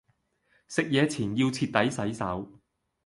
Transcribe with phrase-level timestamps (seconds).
[0.67, 2.49] 食野前要徹底洗手